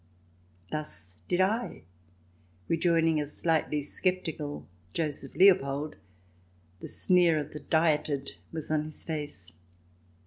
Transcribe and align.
Thus 0.71 1.17
did 1.27 1.39
I, 1.41 1.83
rejoining 2.67 3.21
a 3.21 3.27
slightly 3.27 3.83
sceptical 3.83 4.65
Joseph 4.93 5.35
Leopold; 5.35 5.95
the 6.79 6.87
sneer 6.87 7.37
of 7.37 7.53
the 7.53 7.59
Dieted 7.59 8.31
was 8.51 8.71
on 8.71 8.85
his 8.85 9.03
face. 9.03 9.51